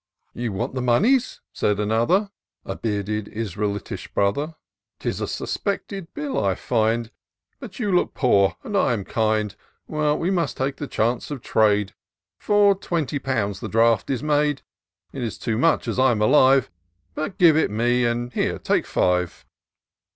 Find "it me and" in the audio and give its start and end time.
17.55-18.33